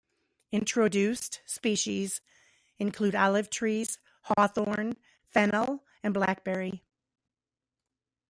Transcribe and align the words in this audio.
Introduced 0.51 1.41
species 1.45 2.21
include 2.79 3.13
olive 3.13 3.51
trees, 3.51 3.99
hawthorn, 4.23 4.95
fennel 5.29 5.85
and 6.01 6.11
blackberry. 6.11 6.81